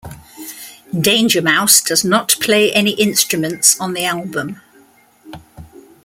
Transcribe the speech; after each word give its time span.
Danger 0.99 1.43
Mouse 1.43 1.79
does 1.79 2.03
not 2.03 2.33
play 2.41 2.73
any 2.73 2.93
instruments 2.93 3.79
on 3.79 3.93
the 3.93 4.03
album. 4.03 4.59